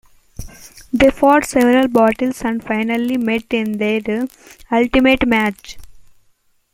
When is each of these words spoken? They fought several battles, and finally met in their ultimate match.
They 0.91 1.11
fought 1.11 1.45
several 1.45 1.87
battles, 1.87 2.41
and 2.41 2.63
finally 2.63 3.17
met 3.17 3.53
in 3.53 3.73
their 3.77 4.27
ultimate 4.71 5.27
match. 5.27 5.77